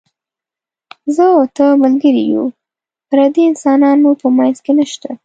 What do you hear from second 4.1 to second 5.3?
په منځ کې نشته.